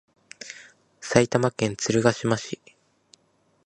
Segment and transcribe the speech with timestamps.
[0.99, 2.59] 埼玉県鶴ヶ島市